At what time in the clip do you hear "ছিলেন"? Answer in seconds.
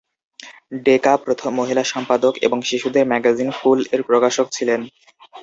4.51-4.81